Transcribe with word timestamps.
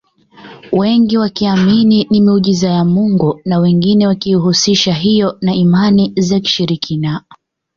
Wengi 0.71 1.17
wakiamini 1.17 2.07
ni 2.09 2.21
miujiza 2.21 2.69
ya 2.69 2.85
mungu 2.85 3.41
na 3.45 3.59
wengine 3.59 4.07
wakiihusisha 4.07 4.93
hiyo 4.93 5.37
na 5.41 5.53
imani 5.53 6.13
za 6.17 6.39
kishirikina 6.39 7.23